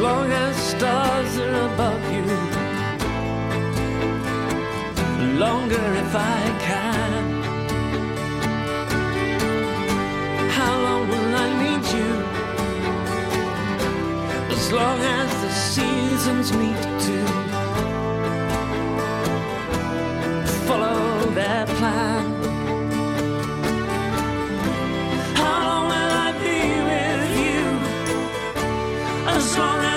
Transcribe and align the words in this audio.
long 0.00 0.32
as 0.32 0.56
stars 0.56 1.38
are 1.38 1.54
above 1.72 2.02
you. 2.12 2.24
Longer 5.38 5.86
if 6.04 6.14
I 6.14 6.40
can. 6.68 7.22
How 10.56 10.74
long 10.86 11.02
will 11.10 11.34
I 11.44 11.48
need 11.64 11.84
you? 11.98 12.12
As 14.56 14.72
long 14.72 14.98
as 15.18 15.28
the 15.42 15.50
seasons 15.74 16.52
meet 16.60 16.82
to 17.06 17.18
follow 20.66 21.30
their 21.38 21.66
plan. 21.78 22.24
How 25.40 25.56
long 25.66 25.84
will 25.92 26.12
I 26.26 26.30
be 26.44 26.60
with 26.90 27.30
you? 27.44 27.62
As 29.36 29.46
long 29.58 29.80
as 29.84 29.89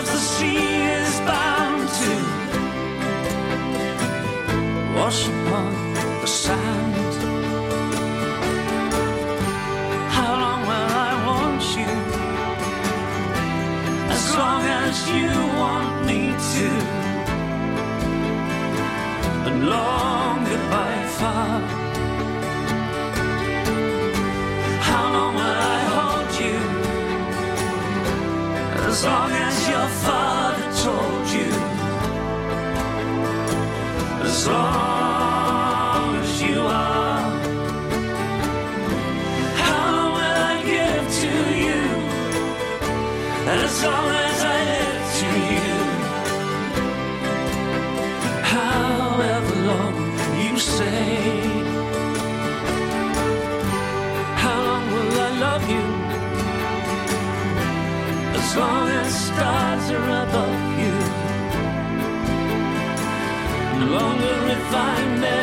as 14.94 15.10
you 15.10 15.32
want 15.62 16.06
me 16.10 16.22
to. 16.54 16.70
And 19.48 19.58
longer 19.76 20.60
by 20.76 20.94
far. 21.18 21.60
How 24.88 25.06
long 25.16 25.34
will 25.40 25.60
I 25.76 25.80
hold 25.96 26.32
you? 26.44 26.60
As 28.90 28.98
long 29.10 29.32
as 29.48 29.56
your 29.74 29.90
father 30.06 30.68
told 30.86 31.26
you. 31.38 31.52
As 34.28 34.48
long 34.48 36.10
as 36.24 36.32
you 36.46 36.60
are. 36.86 37.24
How 39.64 39.92
will 40.16 40.38
I 40.52 40.56
give 40.74 41.06
to 41.24 41.34
you? 41.66 41.82
As 43.58 43.74
long 43.86 44.08
as 44.28 44.40
I 44.58 44.63
you 50.54 50.60
say. 50.60 51.36
How 54.44 54.58
long 54.70 54.86
will 54.94 55.22
I 55.28 55.32
love 55.46 55.66
you? 55.76 55.86
As 58.40 58.56
long 58.56 58.88
as 59.02 59.10
stars 59.28 59.86
are 59.98 60.10
above 60.24 60.62
you. 60.82 60.96
No 63.80 63.86
longer 63.98 64.38
if 64.56 64.76
I 64.92 64.96
may. 65.22 65.43